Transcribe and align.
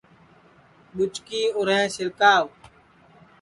ٻُچکی 0.95 1.41
اُرینٚھ 1.57 1.91
سِرکاوَ 1.95 2.45